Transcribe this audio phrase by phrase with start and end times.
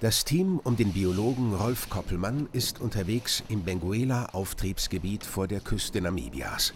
[0.00, 6.74] Das Team um den Biologen Rolf Koppelmann ist unterwegs im Benguela-Auftriebsgebiet vor der Küste Namibias.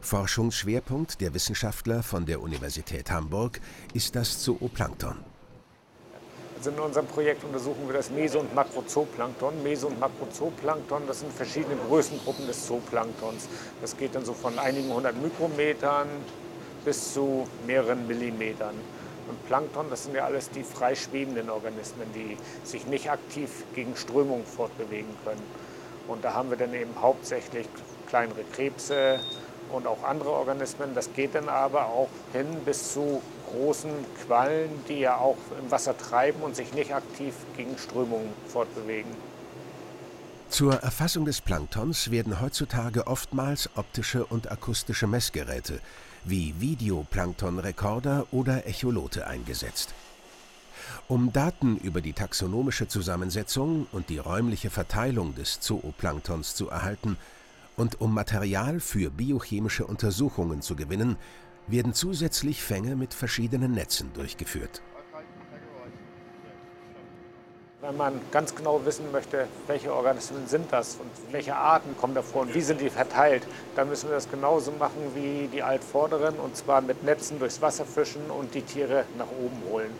[0.00, 3.60] Forschungsschwerpunkt der Wissenschaftler von der Universität Hamburg
[3.92, 5.16] ist das Zooplankton.
[6.56, 9.60] Also in unserem Projekt untersuchen wir das Meso- und Makrozooplankton.
[9.64, 13.48] Meso- und Makrozooplankton, das sind verschiedene Größengruppen des Zooplanktons.
[13.80, 16.06] Das geht dann so von einigen hundert Mikrometern
[16.84, 18.76] bis zu mehreren Millimetern.
[19.28, 23.94] Und Plankton, das sind ja alles die frei schwebenden Organismen, die sich nicht aktiv gegen
[23.96, 25.42] Strömung fortbewegen können.
[26.08, 27.68] Und da haben wir dann eben hauptsächlich
[28.08, 29.20] kleinere Krebse
[29.70, 30.94] und auch andere Organismen.
[30.94, 33.20] Das geht dann aber auch hin bis zu
[33.52, 33.90] großen
[34.26, 39.10] Quallen, die ja auch im Wasser treiben und sich nicht aktiv gegen Strömungen fortbewegen.
[40.48, 45.80] Zur Erfassung des Planktons werden heutzutage oftmals optische und akustische Messgeräte
[46.24, 49.94] wie Videoplanktonrekorder oder Echolote eingesetzt.
[51.06, 57.18] Um Daten über die taxonomische Zusammensetzung und die räumliche Verteilung des Zooplanktons zu erhalten
[57.76, 61.16] und um Material für biochemische Untersuchungen zu gewinnen,
[61.66, 64.82] werden zusätzlich Fänge mit verschiedenen Netzen durchgeführt.
[67.80, 72.42] Wenn man ganz genau wissen möchte, welche Organismen sind das und welche Arten kommen davor
[72.42, 76.56] und wie sind die verteilt, dann müssen wir das genauso machen wie die Altvorderen und
[76.56, 79.92] zwar mit Netzen durchs Wasser fischen und die Tiere nach oben holen.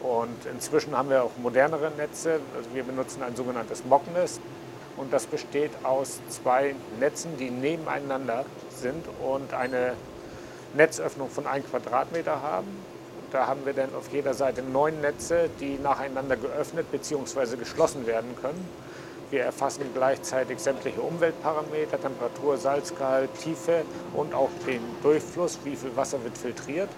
[0.00, 2.38] Und inzwischen haben wir auch modernere Netze.
[2.56, 4.40] Also wir benutzen ein sogenanntes Mocknest
[4.96, 9.94] und das besteht aus zwei Netzen, die nebeneinander sind und eine
[10.74, 12.93] Netzöffnung von 1 Quadratmeter haben.
[13.34, 17.56] Da haben wir dann auf jeder Seite neun Netze, die nacheinander geöffnet bzw.
[17.56, 18.64] geschlossen werden können.
[19.30, 23.82] Wir erfassen gleichzeitig sämtliche Umweltparameter, Temperatur, Salzgehalt, Tiefe
[24.14, 26.90] und auch den Durchfluss, wie viel Wasser wird filtriert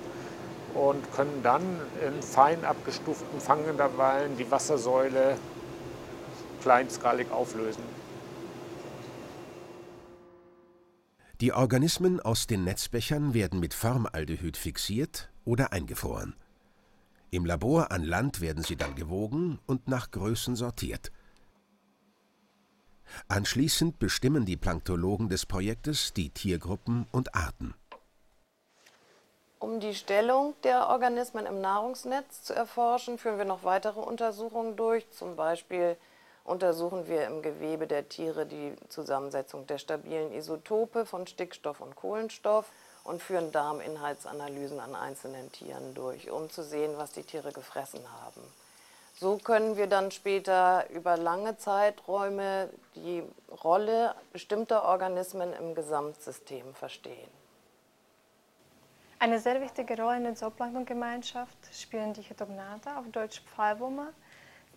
[0.75, 1.62] und können dann
[2.07, 5.39] in fein abgestuften Fangintervallen die Wassersäule
[6.61, 7.83] kleinskalig auflösen.
[11.41, 16.36] Die Organismen aus den Netzbechern werden mit Formaldehyd fixiert oder eingefroren.
[17.30, 21.11] Im Labor an Land werden sie dann gewogen und nach Größen sortiert.
[23.29, 27.74] Anschließend bestimmen die Planktologen des Projektes die Tiergruppen und Arten.
[29.58, 35.11] Um die Stellung der Organismen im Nahrungsnetz zu erforschen, führen wir noch weitere Untersuchungen durch,
[35.11, 35.96] zum Beispiel
[36.45, 42.70] untersuchen wir im Gewebe der Tiere die Zusammensetzung der stabilen Isotope von Stickstoff und Kohlenstoff
[43.06, 48.42] und führen Darminhaltsanalysen an einzelnen Tieren durch, um zu sehen, was die Tiere gefressen haben.
[49.18, 53.22] So können wir dann später über lange Zeiträume die
[53.64, 57.30] Rolle bestimmter Organismen im Gesamtsystem verstehen.
[59.18, 64.12] Eine sehr wichtige Rolle in der Zooplanktongemeinschaft spielen die Hetognata, auf Deutsch Pfahlwürmer,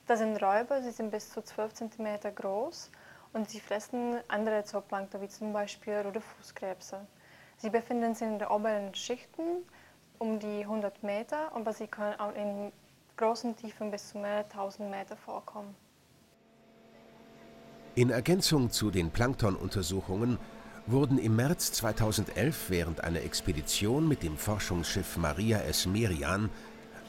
[0.10, 2.90] das sind Räuber, sie sind bis zu 12 cm groß
[3.34, 7.06] und sie fressen andere Zooplankton, wie zum Beispiel rote Fußkrebse.
[7.62, 9.64] Sie befinden sich in den oberen Schichten
[10.18, 12.72] um die 100 Meter, aber sie können auch in
[13.18, 15.76] großen Tiefen bis zu mehreren tausend Meter vorkommen.
[17.96, 20.38] In Ergänzung zu den Planktonuntersuchungen
[20.88, 25.86] wurden im März 2011 während einer Expedition mit dem Forschungsschiff Maria S.
[25.86, 26.50] Merian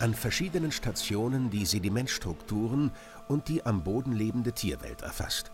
[0.00, 2.90] an verschiedenen Stationen die Sedimentstrukturen
[3.28, 5.52] und die am Boden lebende Tierwelt erfasst.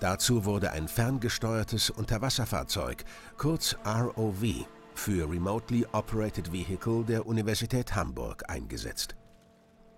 [0.00, 3.04] Dazu wurde ein ferngesteuertes Unterwasserfahrzeug,
[3.36, 9.16] kurz ROV, für Remotely Operated Vehicle der Universität Hamburg eingesetzt.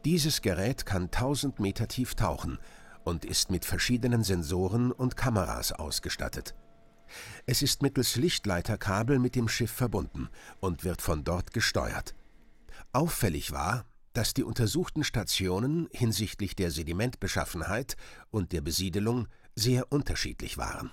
[0.05, 2.59] Dieses Gerät kann 1000 Meter tief tauchen
[3.05, 6.55] und ist mit verschiedenen Sensoren und Kameras ausgestattet.
[7.47, 10.29] Es ist mittels Lichtleiterkabel mit dem Schiff verbunden
[10.61, 12.15] und wird von dort gesteuert.
[12.93, 17.97] Auffällig war, dass die untersuchten Stationen hinsichtlich der Sedimentbeschaffenheit
[18.31, 20.93] und der Besiedelung sehr unterschiedlich waren